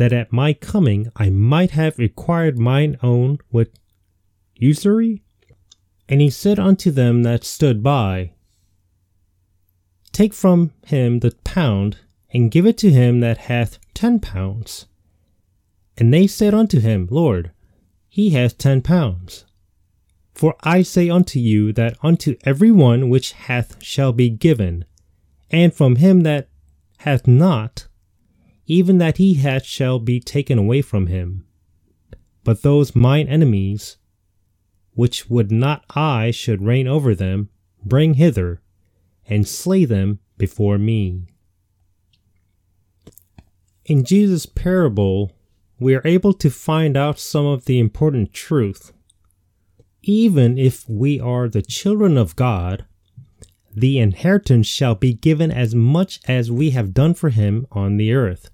that 0.00 0.14
at 0.14 0.32
my 0.32 0.54
coming 0.54 1.12
I 1.14 1.28
might 1.28 1.72
have 1.72 1.98
acquired 1.98 2.58
mine 2.58 2.96
own 3.02 3.36
with 3.52 3.68
usury? 4.54 5.20
And 6.08 6.22
he 6.22 6.30
said 6.30 6.58
unto 6.58 6.90
them 6.90 7.22
that 7.24 7.44
stood 7.44 7.82
by, 7.82 8.32
Take 10.10 10.32
from 10.32 10.72
him 10.86 11.18
the 11.18 11.34
pound, 11.44 11.98
and 12.32 12.50
give 12.50 12.64
it 12.64 12.78
to 12.78 12.90
him 12.90 13.20
that 13.20 13.36
hath 13.52 13.78
ten 13.92 14.20
pounds. 14.20 14.86
And 15.98 16.14
they 16.14 16.26
said 16.26 16.54
unto 16.54 16.80
him, 16.80 17.06
Lord, 17.10 17.50
he 18.08 18.30
hath 18.30 18.56
ten 18.56 18.80
pounds. 18.80 19.44
For 20.32 20.56
I 20.62 20.80
say 20.80 21.10
unto 21.10 21.38
you 21.38 21.74
that 21.74 21.98
unto 22.02 22.36
every 22.44 22.70
one 22.70 23.10
which 23.10 23.32
hath 23.32 23.76
shall 23.84 24.14
be 24.14 24.30
given, 24.30 24.86
and 25.50 25.74
from 25.74 25.96
him 25.96 26.22
that 26.22 26.48
hath 27.00 27.26
not, 27.26 27.86
even 28.70 28.98
that 28.98 29.16
he 29.16 29.34
hath 29.34 29.64
shall 29.64 29.98
be 29.98 30.20
taken 30.20 30.56
away 30.56 30.80
from 30.80 31.08
him. 31.08 31.44
But 32.44 32.62
those 32.62 32.94
mine 32.94 33.26
enemies, 33.26 33.96
which 34.94 35.28
would 35.28 35.50
not 35.50 35.84
I 35.96 36.30
should 36.30 36.62
reign 36.62 36.86
over 36.86 37.12
them, 37.12 37.48
bring 37.84 38.14
hither, 38.14 38.62
and 39.26 39.48
slay 39.48 39.84
them 39.84 40.20
before 40.38 40.78
me. 40.78 41.26
In 43.86 44.04
Jesus' 44.04 44.46
parable, 44.46 45.32
we 45.80 45.96
are 45.96 46.06
able 46.06 46.32
to 46.34 46.48
find 46.48 46.96
out 46.96 47.18
some 47.18 47.46
of 47.46 47.64
the 47.64 47.80
important 47.80 48.32
truth. 48.32 48.92
Even 50.02 50.56
if 50.56 50.88
we 50.88 51.18
are 51.18 51.48
the 51.48 51.62
children 51.62 52.16
of 52.16 52.36
God, 52.36 52.84
the 53.74 53.98
inheritance 53.98 54.68
shall 54.68 54.94
be 54.94 55.12
given 55.12 55.50
as 55.50 55.74
much 55.74 56.20
as 56.28 56.52
we 56.52 56.70
have 56.70 56.94
done 56.94 57.14
for 57.14 57.30
him 57.30 57.66
on 57.72 57.96
the 57.96 58.12
earth. 58.12 58.48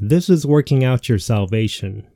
This 0.00 0.28
is 0.28 0.46
working 0.46 0.82
out 0.82 1.08
your 1.08 1.18
salvation. 1.18 2.06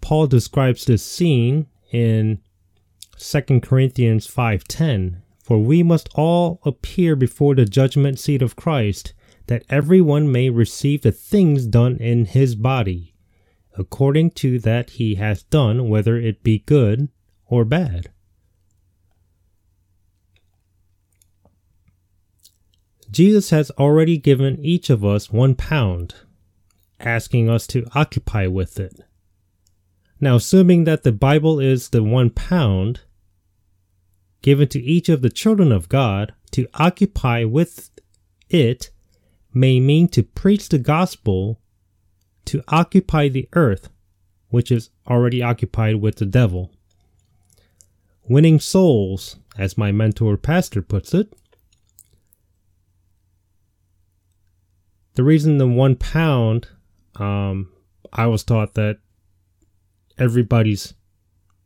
Paul 0.00 0.26
describes 0.26 0.84
this 0.84 1.04
scene 1.04 1.66
in 1.92 2.40
2 3.16 3.60
Corinthians 3.62 4.26
5:10, 4.26 5.22
for 5.42 5.58
we 5.58 5.82
must 5.82 6.08
all 6.14 6.60
appear 6.64 7.14
before 7.14 7.54
the 7.54 7.64
judgment 7.64 8.18
seat 8.18 8.42
of 8.42 8.56
Christ, 8.56 9.14
that 9.46 9.64
everyone 9.68 10.30
may 10.32 10.50
receive 10.50 11.02
the 11.02 11.12
things 11.12 11.66
done 11.66 11.96
in 11.98 12.24
his 12.24 12.54
body, 12.54 13.14
according 13.78 14.30
to 14.30 14.58
that 14.60 14.90
he 14.90 15.16
hath 15.16 15.48
done, 15.50 15.88
whether 15.88 16.16
it 16.16 16.42
be 16.42 16.58
good 16.58 17.08
or 17.46 17.64
bad. 17.64 18.10
Jesus 23.10 23.50
has 23.50 23.70
already 23.72 24.18
given 24.18 24.64
each 24.64 24.88
of 24.88 25.04
us 25.04 25.32
one 25.32 25.54
pound, 25.54 26.14
asking 27.00 27.50
us 27.50 27.66
to 27.68 27.86
occupy 27.94 28.46
with 28.46 28.78
it. 28.78 29.00
Now, 30.20 30.36
assuming 30.36 30.84
that 30.84 31.02
the 31.02 31.12
Bible 31.12 31.58
is 31.58 31.88
the 31.88 32.02
one 32.02 32.30
pound 32.30 33.00
given 34.42 34.68
to 34.68 34.80
each 34.80 35.08
of 35.08 35.22
the 35.22 35.30
children 35.30 35.72
of 35.72 35.88
God 35.88 36.34
to 36.52 36.68
occupy 36.74 37.44
with 37.44 37.90
it 38.48 38.90
may 39.52 39.80
mean 39.80 40.08
to 40.08 40.22
preach 40.22 40.68
the 40.68 40.78
gospel, 40.78 41.60
to 42.44 42.62
occupy 42.68 43.28
the 43.28 43.48
earth, 43.54 43.88
which 44.48 44.70
is 44.70 44.90
already 45.08 45.42
occupied 45.42 45.96
with 45.96 46.16
the 46.16 46.26
devil. 46.26 46.70
Winning 48.28 48.60
souls, 48.60 49.36
as 49.58 49.78
my 49.78 49.90
mentor 49.90 50.36
pastor 50.36 50.82
puts 50.82 51.12
it, 51.14 51.34
the 55.20 55.24
reason 55.24 55.58
the 55.58 55.66
one 55.66 55.96
pound, 55.96 56.66
um, 57.16 57.70
I 58.10 58.26
was 58.26 58.42
taught 58.42 58.72
that 58.76 59.00
everybody's 60.16 60.94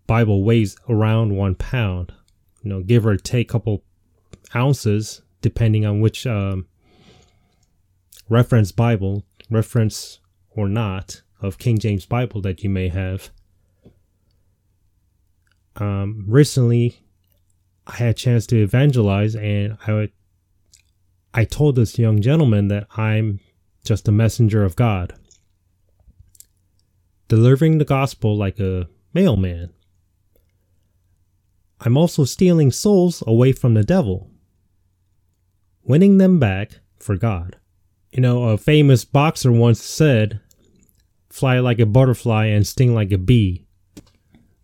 Bible 0.08 0.42
weighs 0.42 0.76
around 0.88 1.36
one 1.36 1.54
pound, 1.54 2.12
you 2.64 2.70
know, 2.70 2.82
give 2.82 3.06
or 3.06 3.16
take 3.16 3.48
a 3.48 3.52
couple 3.52 3.84
ounces, 4.56 5.22
depending 5.40 5.86
on 5.86 6.00
which 6.00 6.26
um, 6.26 6.66
reference 8.28 8.72
Bible, 8.72 9.22
reference 9.48 10.18
or 10.50 10.68
not, 10.68 11.22
of 11.40 11.56
King 11.56 11.78
James 11.78 12.06
Bible 12.06 12.40
that 12.40 12.64
you 12.64 12.70
may 12.70 12.88
have. 12.88 13.30
Um, 15.76 16.24
recently, 16.26 16.98
I 17.86 17.94
had 17.98 18.08
a 18.08 18.14
chance 18.14 18.48
to 18.48 18.60
evangelize, 18.60 19.36
and 19.36 19.78
I 19.86 19.92
would, 19.92 20.12
I 21.32 21.44
told 21.44 21.76
this 21.76 22.00
young 22.00 22.20
gentleman 22.20 22.66
that 22.66 22.88
I'm 22.96 23.38
just 23.84 24.08
a 24.08 24.12
messenger 24.12 24.64
of 24.64 24.76
God, 24.76 25.14
delivering 27.28 27.78
the 27.78 27.84
gospel 27.84 28.36
like 28.36 28.58
a 28.58 28.88
mailman. 29.12 29.72
I'm 31.80 31.96
also 31.96 32.24
stealing 32.24 32.70
souls 32.70 33.22
away 33.26 33.52
from 33.52 33.74
the 33.74 33.84
devil, 33.84 34.30
winning 35.82 36.18
them 36.18 36.38
back 36.38 36.80
for 36.98 37.16
God. 37.16 37.56
You 38.10 38.20
know, 38.20 38.44
a 38.44 38.58
famous 38.58 39.04
boxer 39.04 39.52
once 39.52 39.82
said, 39.82 40.40
fly 41.28 41.58
like 41.58 41.80
a 41.80 41.86
butterfly 41.86 42.46
and 42.46 42.66
sting 42.66 42.94
like 42.94 43.12
a 43.12 43.18
bee. 43.18 43.66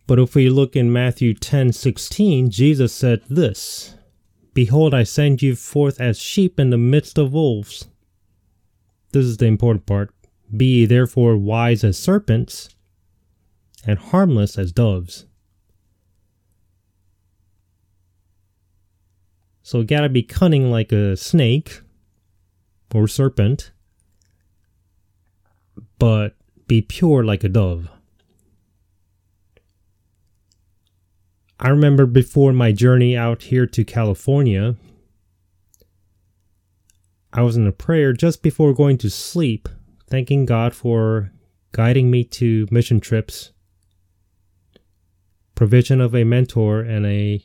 But 0.07 0.19
if 0.19 0.35
we 0.35 0.49
look 0.49 0.75
in 0.75 0.91
Matthew 0.91 1.33
10:16, 1.33 2.49
Jesus 2.49 2.91
said 2.91 3.21
this 3.29 3.95
Behold, 4.53 4.93
I 4.93 5.03
send 5.03 5.41
you 5.41 5.55
forth 5.55 6.01
as 6.01 6.19
sheep 6.19 6.59
in 6.59 6.69
the 6.69 6.77
midst 6.77 7.17
of 7.17 7.33
wolves. 7.33 7.87
This 9.11 9.25
is 9.25 9.37
the 9.37 9.45
important 9.45 9.85
part. 9.85 10.13
Be 10.55 10.85
therefore 10.85 11.37
wise 11.37 11.83
as 11.83 11.97
serpents 11.97 12.69
and 13.85 13.99
harmless 13.99 14.57
as 14.57 14.71
doves. 14.71 15.25
So 19.63 19.83
gotta 19.83 20.09
be 20.09 20.23
cunning 20.23 20.69
like 20.69 20.91
a 20.91 21.15
snake 21.15 21.81
or 22.93 23.07
serpent, 23.07 23.71
but 25.97 26.35
be 26.67 26.81
pure 26.81 27.23
like 27.23 27.43
a 27.43 27.49
dove. 27.49 27.89
I 31.59 31.69
remember 31.69 32.05
before 32.05 32.53
my 32.53 32.71
journey 32.71 33.15
out 33.15 33.43
here 33.43 33.67
to 33.67 33.85
California, 33.85 34.75
I 37.33 37.41
was 37.41 37.55
in 37.55 37.65
a 37.65 37.71
prayer 37.71 38.13
just 38.13 38.43
before 38.43 38.73
going 38.73 38.97
to 38.99 39.09
sleep, 39.09 39.69
thanking 40.09 40.45
God 40.45 40.73
for 40.75 41.31
guiding 41.71 42.11
me 42.11 42.25
to 42.25 42.67
mission 42.69 42.99
trips, 42.99 43.51
provision 45.55 46.01
of 46.01 46.13
a 46.13 46.25
mentor, 46.25 46.81
and 46.81 47.05
a 47.05 47.43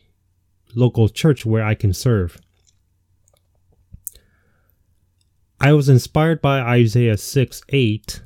local 0.74 1.08
church 1.08 1.46
where 1.46 1.64
I 1.64 1.74
can 1.74 1.92
serve. 1.92 2.40
I 5.60 5.72
was 5.72 5.88
inspired 5.88 6.42
by 6.42 6.60
Isaiah 6.60 7.16
6 7.16 7.62
8, 7.68 8.22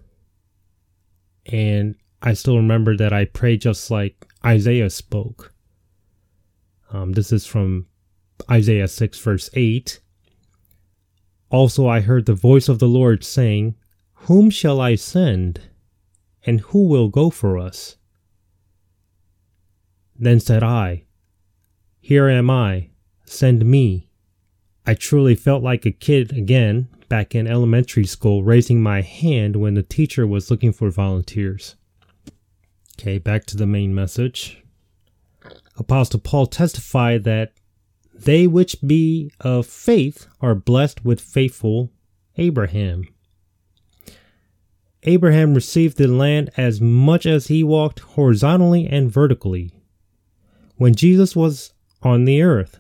and 1.47 1.95
I 2.23 2.33
still 2.33 2.57
remember 2.57 2.97
that 2.97 3.13
I 3.13 3.27
prayed 3.27 3.61
just 3.61 3.91
like 3.91 4.27
Isaiah 4.45 4.91
spoke. 4.91 5.53
Um, 6.91 7.13
this 7.13 7.33
is 7.33 7.47
from 7.47 7.87
Isaiah 8.51 8.89
6, 8.89 9.19
verse 9.21 9.51
8. 9.53 10.01
Also, 11.51 11.89
I 11.89 12.01
heard 12.01 12.27
the 12.27 12.35
voice 12.35 12.69
of 12.69 12.79
the 12.79 12.89
Lord 12.89 13.25
saying, 13.25 13.75
Whom 14.27 14.51
shall 14.51 14.81
I 14.81 14.95
send? 14.95 15.61
And 16.47 16.61
who 16.61 16.87
will 16.87 17.09
go 17.09 17.29
for 17.29 17.59
us? 17.59 17.97
Then 20.19 20.39
said 20.39 20.63
I, 20.63 21.05
Here 22.01 22.29
am 22.29 22.51
I, 22.51 22.91
send 23.25 23.67
me. 23.67 24.09
I 24.87 24.95
truly 24.95 25.35
felt 25.35 25.63
like 25.63 25.85
a 25.85 25.91
kid 25.91 26.33
again 26.33 26.89
back 27.09 27.35
in 27.35 27.47
elementary 27.47 28.07
school, 28.07 28.43
raising 28.45 28.81
my 28.81 29.03
hand 29.03 29.57
when 29.57 29.75
the 29.75 29.83
teacher 29.83 30.27
was 30.27 30.51
looking 30.51 30.73
for 30.73 30.91
volunteers. 30.91 31.75
Okay, 32.99 33.19
back 33.19 33.45
to 33.47 33.57
the 33.57 33.67
main 33.67 33.95
message. 33.95 34.63
Apostle 35.77 36.21
Paul 36.21 36.47
testified 36.47 37.25
that 37.25 37.53
they 38.25 38.47
which 38.47 38.77
be 38.87 39.31
of 39.41 39.67
faith 39.67 40.27
are 40.41 40.55
blessed 40.55 41.05
with 41.05 41.21
faithful 41.21 41.91
Abraham. 42.37 43.05
Abraham 45.05 45.55
received 45.55 45.97
the 45.97 46.07
land 46.07 46.51
as 46.57 46.81
much 46.81 47.25
as 47.25 47.47
he 47.47 47.65
walked 47.65 48.01
horizontally 48.01 48.87
and 48.87 49.11
vertically. 49.11 49.73
When 50.77 50.95
Jesus 50.95 51.35
was 51.35 51.73
on 52.03 52.27
the 52.27 52.43
earth, 52.43 52.79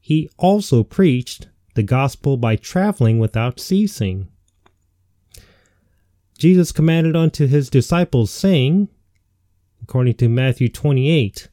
he 0.00 0.28
also 0.36 0.82
preached 0.82 1.48
the 1.74 1.82
gospel 1.84 2.36
by 2.36 2.56
traveling 2.56 3.20
without 3.20 3.60
ceasing. 3.60 4.26
Jesus 6.36 6.72
commanded 6.72 7.14
unto 7.14 7.46
his 7.46 7.70
disciples, 7.70 8.30
saying, 8.30 8.88
according 9.82 10.14
to 10.14 10.28
Matthew 10.28 10.68
28, 10.68 11.48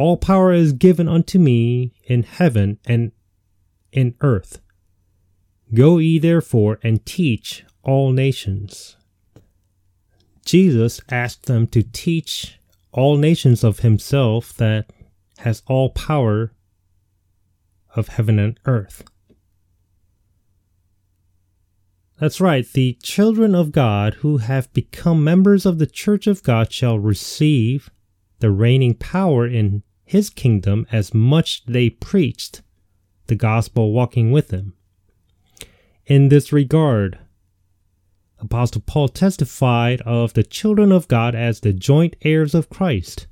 all 0.00 0.16
power 0.16 0.50
is 0.50 0.72
given 0.72 1.06
unto 1.06 1.38
me 1.38 1.92
in 2.04 2.22
heaven 2.22 2.78
and 2.86 3.12
in 3.92 4.14
earth. 4.22 4.58
Go 5.74 5.98
ye 5.98 6.18
therefore 6.18 6.78
and 6.82 7.04
teach 7.04 7.64
all 7.82 8.10
nations. 8.10 8.96
Jesus 10.46 11.02
asked 11.10 11.44
them 11.44 11.66
to 11.66 11.82
teach 11.82 12.58
all 12.92 13.18
nations 13.18 13.62
of 13.62 13.80
himself 13.80 14.54
that 14.54 14.90
has 15.40 15.62
all 15.66 15.90
power 15.90 16.54
of 17.94 18.08
heaven 18.08 18.38
and 18.38 18.58
earth. 18.64 19.04
That's 22.18 22.40
right, 22.40 22.66
the 22.66 22.96
children 23.02 23.54
of 23.54 23.70
God 23.70 24.14
who 24.14 24.38
have 24.38 24.72
become 24.72 25.22
members 25.22 25.66
of 25.66 25.78
the 25.78 25.86
church 25.86 26.26
of 26.26 26.42
God 26.42 26.72
shall 26.72 26.98
receive 26.98 27.90
the 28.38 28.50
reigning 28.50 28.94
power 28.94 29.46
in 29.46 29.82
his 30.10 30.28
kingdom 30.28 30.84
as 30.90 31.14
much 31.14 31.64
they 31.66 31.88
preached 31.88 32.62
the 33.28 33.36
gospel 33.36 33.92
walking 33.92 34.32
with 34.32 34.50
him. 34.50 34.72
In 36.04 36.30
this 36.30 36.52
regard, 36.52 37.16
Apostle 38.40 38.82
Paul 38.84 39.08
testified 39.08 40.00
of 40.00 40.32
the 40.32 40.42
children 40.42 40.90
of 40.90 41.06
God 41.06 41.36
as 41.36 41.60
the 41.60 41.72
joint 41.72 42.16
heirs 42.22 42.56
of 42.56 42.68
Christ. 42.68 43.28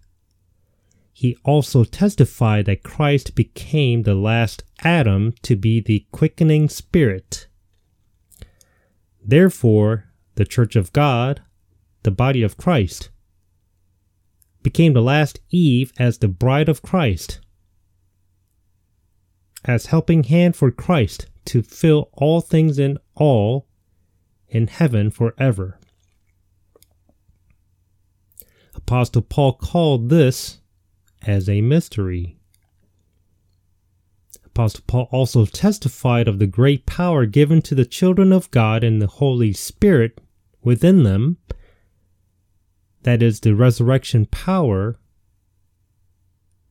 He 1.12 1.36
also 1.42 1.82
testified 1.82 2.66
that 2.66 2.84
Christ 2.84 3.34
became 3.34 4.04
the 4.04 4.14
last 4.14 4.62
Adam 4.84 5.34
to 5.42 5.56
be 5.56 5.80
the 5.80 6.06
quickening 6.12 6.68
spirit. 6.68 7.48
Therefore, 9.20 10.04
the 10.36 10.44
church 10.44 10.76
of 10.76 10.92
God, 10.92 11.42
the 12.04 12.12
body 12.12 12.44
of 12.44 12.56
Christ, 12.56 13.10
became 14.68 14.92
the 14.92 15.00
last 15.00 15.40
Eve 15.48 15.94
as 15.98 16.18
the 16.18 16.28
bride 16.28 16.68
of 16.68 16.83
Christ, 16.83 17.40
as 19.64 19.87
helping 19.87 20.24
hand 20.24 20.57
for 20.57 20.70
Christ 20.70 21.24
to 21.46 21.62
fill 21.62 22.11
all 22.12 22.42
things 22.42 22.78
in 22.78 22.98
all 23.14 23.66
in 24.46 24.66
heaven 24.66 25.11
forever. 25.11 25.78
Apostle 28.74 29.22
Paul 29.22 29.54
called 29.54 30.11
this 30.11 30.61
as 31.22 31.48
a 31.48 31.62
mystery. 31.62 32.37
Apostle 34.44 34.85
Paul 34.87 35.09
also 35.11 35.46
testified 35.46 36.28
of 36.28 36.38
the 36.38 36.46
great 36.46 36.85
power 36.85 37.24
given 37.24 37.62
to 37.62 37.74
the 37.74 37.87
children 37.87 38.35
of 38.35 38.50
God 38.50 38.85
and 38.85 39.00
the 39.00 39.07
Holy 39.07 39.54
Spirit 39.54 40.20
within 40.62 41.04
them, 41.04 41.38
that 43.02 43.22
is, 43.22 43.40
the 43.40 43.54
resurrection 43.54 44.26
power 44.26 44.98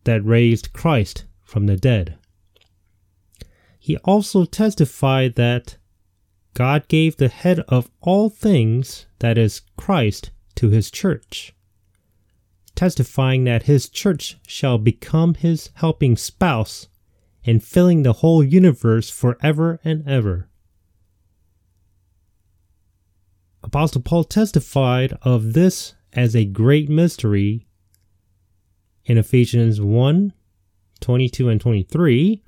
that 0.03 0.25
raised 0.25 0.73
Christ 0.73 1.25
from 1.43 1.65
the 1.65 1.77
dead. 1.77 2.17
He 3.79 3.97
also 3.97 4.45
testified 4.45 5.35
that 5.35 5.77
God 6.53 6.87
gave 6.87 7.17
the 7.17 7.29
head 7.29 7.59
of 7.67 7.91
all 8.01 8.29
things, 8.29 9.05
that 9.19 9.37
is, 9.37 9.61
Christ, 9.77 10.31
to 10.55 10.69
his 10.69 10.89
church, 10.89 11.53
testifying 12.75 13.43
that 13.43 13.63
his 13.63 13.87
church 13.87 14.37
shall 14.47 14.77
become 14.77 15.35
his 15.35 15.69
helping 15.75 16.17
spouse 16.17 16.87
in 17.43 17.59
filling 17.59 18.03
the 18.03 18.13
whole 18.13 18.43
universe 18.43 19.09
forever 19.09 19.79
and 19.83 20.07
ever. 20.07 20.49
Apostle 23.63 24.01
Paul 24.01 24.23
testified 24.23 25.17
of 25.21 25.53
this 25.53 25.93
as 26.17 26.35
a 26.35 26.43
great 26.43 26.89
mystery 26.89 27.65
in 29.05 29.17
Ephesians 29.17 29.79
1 29.79 30.33
22 30.99 31.47
and 31.47 31.61
23 31.61 32.43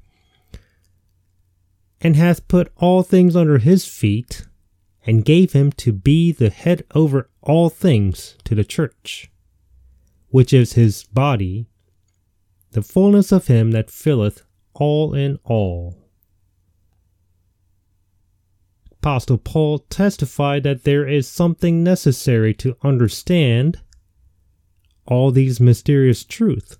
and 2.02 2.16
hath 2.16 2.48
put 2.48 2.72
all 2.78 3.04
things 3.04 3.36
under 3.36 3.58
his 3.58 3.86
feet, 3.86 4.48
and 5.06 5.26
gave 5.26 5.54
him 5.54 5.72
to 5.72 5.92
be 5.92 6.32
the 6.32 6.50
head 6.50 6.84
over 6.94 7.30
all 7.42 7.70
things 7.70 8.38
to 8.44 8.56
the 8.56 8.64
church, 8.64 9.32
which 10.30 10.54
is 10.54 10.74
his 10.74 11.04
body, 11.06 11.68
the 12.72 12.82
fullness 12.82 13.32
of 13.32 13.48
him 13.48 13.72
that 13.72 13.90
filleth 13.90 14.44
all 14.74 15.14
in 15.14 15.40
all. 15.44 16.09
Apostle 19.02 19.38
Paul 19.38 19.80
testified 19.80 20.64
that 20.64 20.84
there 20.84 21.08
is 21.08 21.28
something 21.28 21.84
necessary 21.84 22.54
to 22.56 22.76
understand 22.84 23.80
all 25.06 25.32
these 25.32 25.60
mysterious 25.60 26.24
truths. 26.24 26.78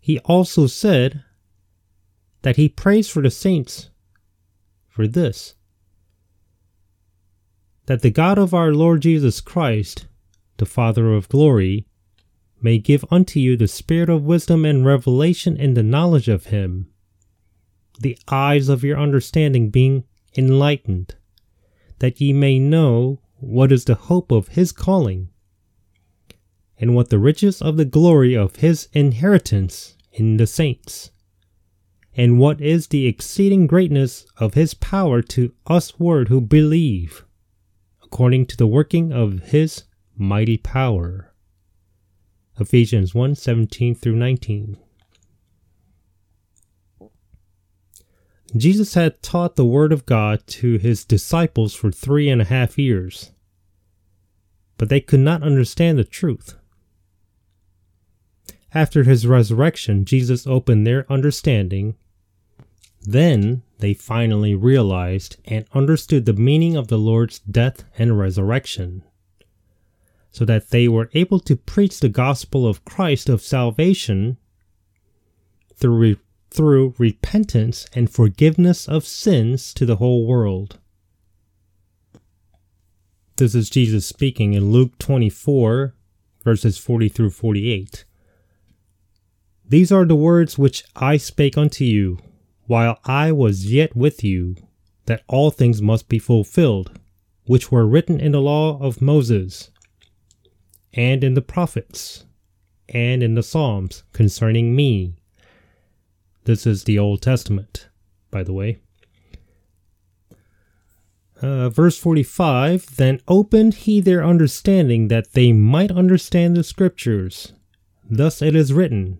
He 0.00 0.18
also 0.20 0.66
said 0.66 1.22
that 2.40 2.56
he 2.56 2.68
prays 2.68 3.08
for 3.08 3.22
the 3.22 3.30
saints 3.30 3.90
for 4.88 5.06
this 5.06 5.54
that 7.86 8.02
the 8.02 8.10
God 8.10 8.38
of 8.38 8.54
our 8.54 8.72
Lord 8.72 9.02
Jesus 9.02 9.40
Christ, 9.40 10.06
the 10.58 10.66
Father 10.66 11.12
of 11.12 11.28
glory, 11.28 11.86
may 12.60 12.78
give 12.78 13.04
unto 13.10 13.40
you 13.40 13.56
the 13.56 13.66
spirit 13.66 14.08
of 14.08 14.22
wisdom 14.22 14.64
and 14.64 14.86
revelation 14.86 15.56
in 15.56 15.74
the 15.74 15.82
knowledge 15.82 16.28
of 16.28 16.46
him, 16.46 16.91
the 18.02 18.18
eyes 18.28 18.68
of 18.68 18.84
your 18.84 18.98
understanding 18.98 19.70
being 19.70 20.04
enlightened, 20.36 21.14
that 21.98 22.20
ye 22.20 22.32
may 22.32 22.58
know 22.58 23.20
what 23.36 23.72
is 23.72 23.84
the 23.84 23.94
hope 23.94 24.30
of 24.30 24.48
his 24.48 24.72
calling, 24.72 25.28
and 26.78 26.94
what 26.94 27.10
the 27.10 27.18
riches 27.18 27.62
of 27.62 27.76
the 27.76 27.84
glory 27.84 28.34
of 28.34 28.56
his 28.56 28.88
inheritance 28.92 29.96
in 30.12 30.36
the 30.36 30.46
saints 30.46 31.10
and 32.14 32.38
what 32.38 32.60
is 32.60 32.88
the 32.88 33.06
exceeding 33.06 33.66
greatness 33.66 34.26
of 34.36 34.54
his 34.54 34.74
power 34.74 35.22
to 35.22 35.52
us 35.66 35.98
word 35.98 36.28
who 36.28 36.40
believe, 36.40 37.24
according 38.02 38.46
to 38.46 38.56
the 38.56 38.66
working 38.66 39.12
of 39.12 39.40
his 39.44 39.84
mighty 40.16 40.58
power. 40.58 41.32
Ephesians 42.60 43.14
1 43.14 43.34
17 43.34 43.94
through 43.94 44.16
19. 44.16 44.76
Jesus 48.56 48.94
had 48.94 49.22
taught 49.22 49.56
the 49.56 49.64
Word 49.64 49.92
of 49.92 50.06
God 50.06 50.46
to 50.46 50.76
his 50.78 51.04
disciples 51.04 51.74
for 51.74 51.90
three 51.90 52.28
and 52.28 52.42
a 52.42 52.46
half 52.46 52.78
years, 52.78 53.32
but 54.76 54.88
they 54.88 55.00
could 55.00 55.20
not 55.20 55.42
understand 55.42 55.98
the 55.98 56.04
truth. 56.04 56.56
After 58.74 59.04
his 59.04 59.26
resurrection, 59.26 60.04
Jesus 60.04 60.46
opened 60.46 60.86
their 60.86 61.10
understanding 61.10 61.94
then 63.02 63.62
they 63.78 63.94
finally 63.94 64.54
realized 64.54 65.36
and 65.44 65.66
understood 65.72 66.24
the 66.24 66.32
meaning 66.32 66.76
of 66.76 66.88
the 66.88 66.98
Lord's 66.98 67.40
death 67.40 67.84
and 67.98 68.18
resurrection, 68.18 69.02
so 70.30 70.44
that 70.44 70.70
they 70.70 70.86
were 70.86 71.10
able 71.12 71.40
to 71.40 71.56
preach 71.56 71.98
the 72.00 72.08
gospel 72.08 72.66
of 72.66 72.84
Christ 72.84 73.28
of 73.28 73.42
salvation 73.42 74.38
through, 75.74 76.16
through 76.52 76.94
repentance 76.98 77.86
and 77.94 78.10
forgiveness 78.10 78.86
of 78.86 79.06
sins 79.06 79.72
to 79.74 79.86
the 79.86 79.96
whole 79.96 80.26
world. 80.26 80.78
This 83.36 83.54
is 83.54 83.70
Jesus 83.70 84.06
speaking 84.06 84.52
in 84.52 84.70
Luke 84.70 84.98
24, 84.98 85.94
verses 86.44 86.76
40 86.76 87.08
through 87.08 87.30
48. 87.30 88.04
These 89.66 89.90
are 89.90 90.04
the 90.04 90.14
words 90.14 90.58
which 90.58 90.84
I 90.94 91.16
spake 91.16 91.56
unto 91.56 91.84
you 91.84 92.18
while 92.66 92.98
I 93.04 93.32
was 93.32 93.72
yet 93.72 93.96
with 93.96 94.22
you, 94.22 94.56
that 95.06 95.24
all 95.28 95.50
things 95.50 95.80
must 95.80 96.08
be 96.08 96.18
fulfilled, 96.18 97.00
which 97.46 97.72
were 97.72 97.86
written 97.86 98.20
in 98.20 98.32
the 98.32 98.40
law 98.40 98.78
of 98.80 99.00
Moses, 99.00 99.70
and 100.92 101.24
in 101.24 101.34
the 101.34 101.42
prophets, 101.42 102.26
and 102.90 103.22
in 103.22 103.34
the 103.34 103.42
Psalms 103.42 104.04
concerning 104.12 104.76
me. 104.76 105.21
This 106.44 106.66
is 106.66 106.84
the 106.84 106.98
Old 106.98 107.22
Testament, 107.22 107.88
by 108.30 108.42
the 108.42 108.52
way. 108.52 108.78
Uh, 111.40 111.68
verse 111.68 111.98
45 111.98 112.96
Then 112.96 113.20
opened 113.26 113.74
he 113.74 114.00
their 114.00 114.24
understanding 114.24 115.08
that 115.08 115.32
they 115.32 115.52
might 115.52 115.90
understand 115.90 116.56
the 116.56 116.64
Scriptures. 116.64 117.52
Thus 118.08 118.42
it 118.42 118.54
is 118.54 118.72
written, 118.72 119.18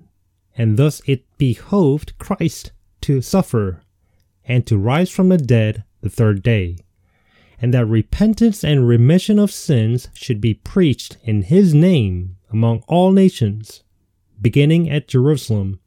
and 0.57 0.77
thus 0.77 1.03
it 1.07 1.25
behoved 1.39 2.17
Christ 2.19 2.73
to 3.03 3.21
suffer 3.21 3.83
and 4.45 4.67
to 4.67 4.79
rise 4.79 5.11
from 5.11 5.29
the 5.29 5.39
dead 5.39 5.85
the 6.01 6.11
third 6.11 6.43
day, 6.43 6.77
and 7.61 7.73
that 7.73 7.87
repentance 7.87 8.65
and 8.65 8.87
remission 8.87 9.39
of 9.39 9.51
sins 9.51 10.09
should 10.13 10.41
be 10.41 10.55
preached 10.55 11.17
in 11.23 11.43
his 11.43 11.73
name 11.73 12.37
among 12.51 12.83
all 12.89 13.13
nations, 13.13 13.83
beginning 14.41 14.91
at 14.91 15.09
Jerusalem. 15.09 15.81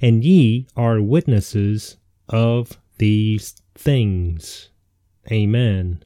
And 0.00 0.24
ye 0.24 0.66
are 0.76 1.00
witnesses 1.00 1.96
of 2.28 2.78
these 2.98 3.54
things. 3.74 4.70
Amen. 5.30 6.02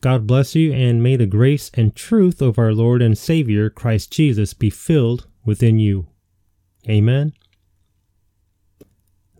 God 0.00 0.26
bless 0.26 0.54
you, 0.54 0.72
and 0.72 1.02
may 1.02 1.16
the 1.16 1.26
grace 1.26 1.70
and 1.74 1.94
truth 1.94 2.40
of 2.40 2.58
our 2.58 2.72
Lord 2.72 3.02
and 3.02 3.18
Savior 3.18 3.68
Christ 3.68 4.12
Jesus 4.12 4.54
be 4.54 4.70
filled 4.70 5.26
within 5.44 5.80
you. 5.80 6.06
Amen. 6.88 7.32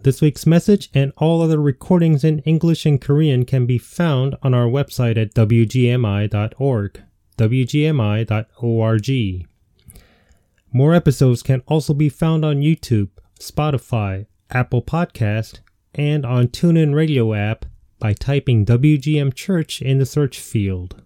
This 0.02 0.20
week's 0.20 0.46
message 0.46 0.90
and 0.94 1.12
all 1.16 1.42
other 1.42 1.60
recordings 1.60 2.24
in 2.24 2.40
English 2.40 2.86
and 2.86 3.00
Korean 3.00 3.44
can 3.44 3.66
be 3.66 3.78
found 3.78 4.36
on 4.42 4.54
our 4.54 4.66
website 4.66 5.16
at 5.16 5.34
wgmi.org. 5.34 7.02
wgmi.org. 7.36 9.08
More 10.72 10.94
episodes 10.94 11.42
can 11.42 11.62
also 11.66 11.94
be 11.94 12.10
found 12.10 12.44
on 12.44 12.60
YouTube, 12.60 13.08
Spotify, 13.40 14.26
Apple 14.50 14.82
Podcast, 14.82 15.60
and 15.94 16.26
on 16.26 16.48
TuneIn 16.48 16.94
Radio 16.94 17.32
app 17.32 17.64
by 17.98 18.12
typing 18.12 18.66
WGM 18.66 19.34
Church 19.34 19.80
in 19.80 19.98
the 19.98 20.06
search 20.06 20.38
field. 20.38 21.02